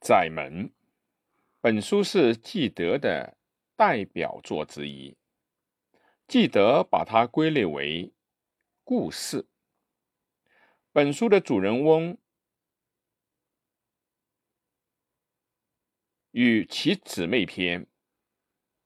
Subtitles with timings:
[0.00, 0.72] 窄门，
[1.60, 3.36] 本书是纪德的
[3.76, 5.14] 代表作之一。
[6.26, 8.10] 纪德把它归类为
[8.82, 9.46] 故事。
[10.90, 12.16] 本书的主人翁
[16.30, 17.86] 与其姊妹篇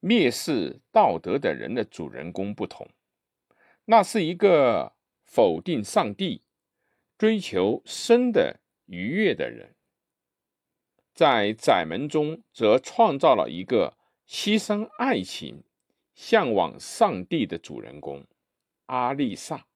[0.00, 2.88] 蔑视道德的人的主人公不同，
[3.86, 6.44] 那是一个否定上帝、
[7.18, 9.74] 追求生的愉悦的人。
[11.20, 13.92] 在窄门中，则创造了一个
[14.26, 15.62] 牺牲爱情、
[16.14, 18.24] 向往上帝的主人公
[18.86, 19.66] 阿丽萨。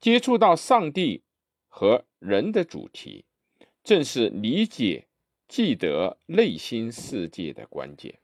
[0.00, 1.22] 接触到上帝
[1.68, 3.26] 和人的主题，
[3.84, 5.06] 正是理解
[5.48, 8.18] 记得内心世界的关键。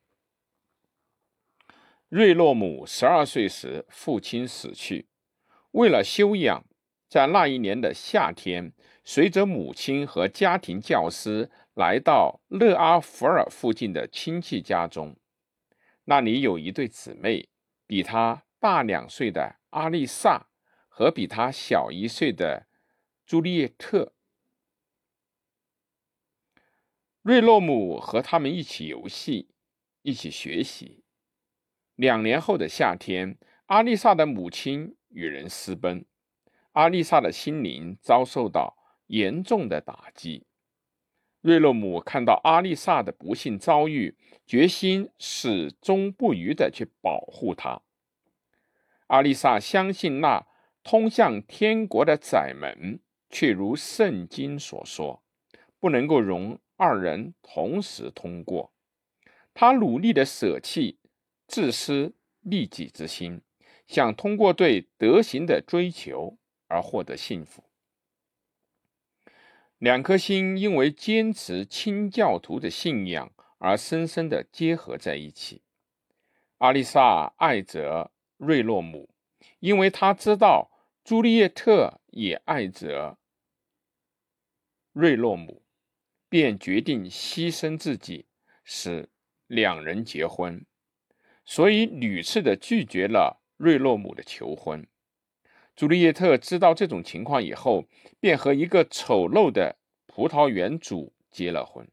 [2.09, 5.09] 瑞洛姆十二岁时，父亲死去，
[5.73, 6.65] 为了修养，
[7.09, 8.73] 在那一年的夏天，
[9.05, 11.51] 随着母亲和家庭教师。
[11.79, 15.17] 来到勒阿弗尔附近的亲戚家中，
[16.07, 17.49] 那里有一对姊妹，
[17.87, 20.49] 比他大两岁的阿丽萨
[20.89, 22.67] 和比他小一岁的
[23.25, 24.13] 朱丽叶特。
[27.23, 29.55] 瑞洛姆和他们一起游戏，
[30.03, 31.05] 一起学习。
[31.95, 36.05] 两年后的夏天，阿丽萨的母亲与人私奔，
[36.73, 40.47] 阿丽萨的心灵遭受到严重的打击。
[41.41, 44.17] 瑞洛姆看到阿丽萨的不幸遭遇，
[44.47, 47.83] 决心始终不渝地去保护她。
[49.09, 50.47] 阿丽萨相信那
[50.83, 55.23] 通向天国的窄门，却如圣经所说，
[55.79, 58.73] 不能够容二人同时通过。
[59.55, 60.99] 他努力地舍弃
[61.47, 63.43] 自私利己之心，
[63.87, 66.38] 想通过对德行的追求
[66.69, 67.65] 而获得幸福。
[69.79, 75.63] 两颗心因为坚持清教徒的信仰而深深的结合在一起。
[76.59, 79.09] 阿丽萨爱着瑞洛姆，
[79.61, 80.71] 因为他知道
[81.05, 83.19] 朱丽叶特也爱着
[84.93, 85.63] 瑞洛姆，
[86.29, 88.27] 便决定牺牲自己，
[88.65, 89.09] 使
[89.47, 90.67] 两人结婚。
[91.45, 94.87] 所以屡次的拒绝了瑞洛姆的求婚。
[95.79, 97.85] 朱丽叶特知道这种情况以后，
[98.19, 99.77] 便和一个丑陋的
[100.09, 101.87] 葡萄园主结了婚。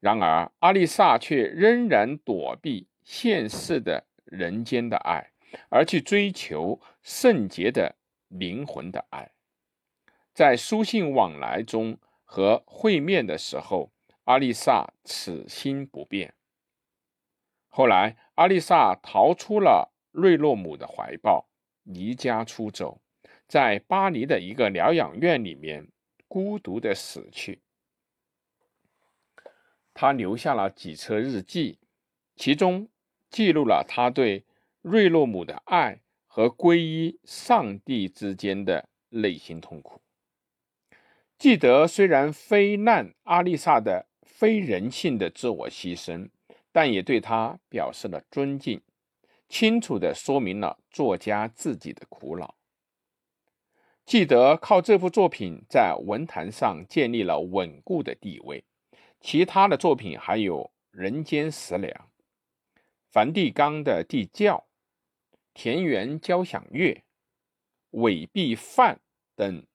[0.00, 5.30] 然而，阿丽萨却仍然躲避现世的人间的爱，
[5.68, 7.94] 而去追求圣洁的
[8.26, 9.30] 灵魂的爱。
[10.34, 13.92] 在书信往来中和会面的时候，
[14.24, 16.34] 阿丽萨此心不变。
[17.68, 21.48] 后来，阿丽萨逃出了瑞洛姆的怀抱。
[21.86, 23.00] 离家出走，
[23.48, 25.88] 在巴黎的一个疗养院里面
[26.28, 27.62] 孤独的死去。
[29.94, 31.78] 他留下了几册日记，
[32.34, 32.88] 其中
[33.30, 34.44] 记录了他对
[34.82, 40.02] 瑞洛姆的爱和皈依上帝之间的内心痛苦。
[41.38, 46.28] 记得虽然非难阿丽萨的非人性的自我牺牲，
[46.72, 48.82] 但也对他表示了尊敬。
[49.48, 52.56] 清楚地说明了作家自己的苦恼。
[54.04, 58.64] 记得靠这部作品在文坛上建立了稳固的地位。
[59.20, 61.92] 其他的作品还有《人间食粮》、
[63.10, 64.68] 梵蒂冈的地窖、
[65.52, 67.02] 田园交响乐、
[67.90, 69.00] 韦碧范
[69.34, 69.66] 等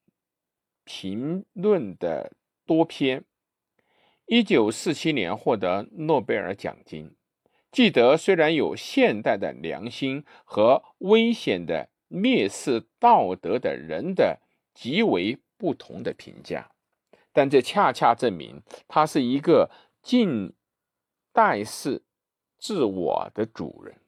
[0.85, 2.31] 评论的
[2.65, 3.25] 多篇。
[4.27, 7.13] 一九四七年获得诺贝尔奖金。
[7.71, 14.41] 记得虽然有现代的良心和危险的蔑视道德的人的
[14.73, 16.69] 极为不同的评价，
[17.31, 19.71] 但这恰恰证明他是一个
[20.01, 20.53] 近
[21.31, 22.03] 代式
[22.57, 24.00] 自我的主人。